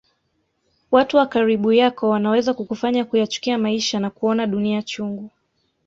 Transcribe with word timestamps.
Watu 0.91 1.17
wa 1.17 1.25
karibu 1.25 1.73
yako 1.73 2.09
wanaweza 2.09 2.53
kukufanya 2.53 3.05
kuyachukia 3.05 3.57
maisha 3.57 3.99
na 3.99 4.09
kuona 4.09 4.47
dunia 4.47 4.81
chungu 4.81 5.29